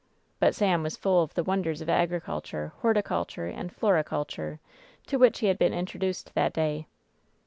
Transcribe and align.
But 0.39 0.55
Sam 0.55 0.81
was 0.81 0.97
full 0.97 1.21
of 1.21 1.35
the 1.35 1.43
wonders 1.43 1.79
of 1.79 1.87
agriculture, 1.87 2.73
hor 2.81 2.95
ticulture 2.95 3.53
and 3.55 3.71
floriculture 3.71 4.57
to 5.05 5.17
which 5.19 5.37
he 5.41 5.45
had 5.45 5.59
been 5.59 5.73
intro 5.73 5.99
duced 5.99 6.33
that 6.33 6.53
day. 6.53 6.87